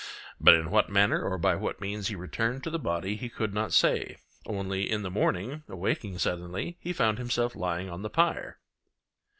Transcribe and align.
But 0.39 0.55
in 0.55 0.71
what 0.71 0.89
manner 0.89 1.21
or 1.21 1.37
by 1.37 1.53
what 1.55 1.79
means 1.79 2.07
he 2.07 2.15
returned 2.15 2.63
to 2.63 2.71
the 2.71 2.79
body 2.79 3.15
he 3.17 3.29
could 3.29 3.53
not 3.53 3.71
say; 3.71 4.17
only, 4.47 4.89
in 4.91 5.03
the 5.03 5.11
morning, 5.11 5.61
awaking 5.69 6.17
suddenly, 6.17 6.79
he 6.79 6.91
found 6.91 7.19
himself 7.19 7.55
lying 7.55 7.87
on 7.87 8.01
the 8.01 8.09
pyre. 8.09 8.57